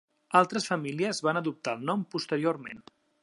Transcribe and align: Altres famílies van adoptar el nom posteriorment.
Altres 0.37 0.63
famílies 0.69 1.19
van 1.27 1.39
adoptar 1.43 1.77
el 1.79 1.85
nom 1.91 2.07
posteriorment. 2.17 2.85